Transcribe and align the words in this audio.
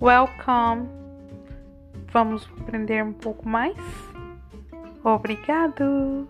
Welcome! 0.00 0.88
Vamos 2.12 2.46
aprender 2.60 3.02
um 3.02 3.14
pouco 3.14 3.48
mais? 3.48 3.76
Obrigado! 5.02 6.28